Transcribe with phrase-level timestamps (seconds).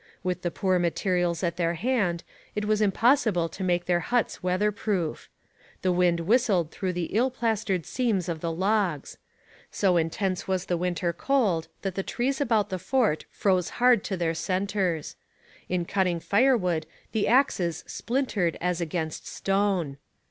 [0.23, 2.23] With the poor materials at their hand
[2.55, 5.29] it was impossible to make their huts weatherproof.
[5.83, 9.19] The wind whistled through the ill plastered seams of the logs.
[9.69, 14.17] So intense was the winter cold that the trees about the fort froze hard to
[14.17, 15.17] their centres.
[15.69, 19.97] In cutting firewood the axes splintered as against stone.